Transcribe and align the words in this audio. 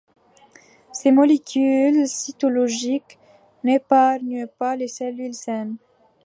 Ces 0.91 1.11
molécules 1.11 2.07
cytologiques 2.07 3.19
n'épargnent 3.63 4.47
pas 4.47 4.75
les 4.75 4.87
cellules 4.87 5.35
saines. 5.35 5.77